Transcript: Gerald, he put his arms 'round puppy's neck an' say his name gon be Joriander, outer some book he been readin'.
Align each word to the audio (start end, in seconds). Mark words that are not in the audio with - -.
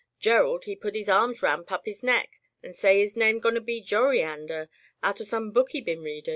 Gerald, 0.19 0.63
he 0.65 0.75
put 0.75 0.95
his 0.95 1.07
arms 1.07 1.43
'round 1.43 1.67
puppy's 1.67 2.01
neck 2.01 2.39
an' 2.63 2.73
say 2.73 2.99
his 2.99 3.15
name 3.15 3.37
gon 3.37 3.63
be 3.63 3.79
Joriander, 3.81 4.67
outer 5.03 5.23
some 5.23 5.51
book 5.51 5.73
he 5.73 5.81
been 5.81 6.01
readin'. 6.01 6.29